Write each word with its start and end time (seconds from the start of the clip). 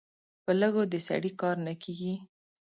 په 0.43 0.51
لږو 0.61 0.83
د 0.91 0.95
سړي 1.07 1.31
کار 1.41 1.55
نه 1.65 1.73
کېږي. 1.83 2.13